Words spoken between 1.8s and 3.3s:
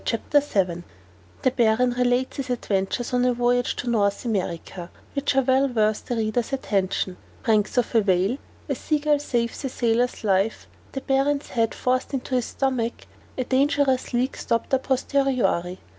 relates his adventures on